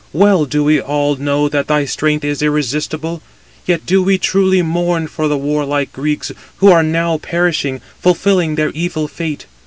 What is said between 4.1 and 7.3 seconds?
truly mourn for the warlike Greeks, who are now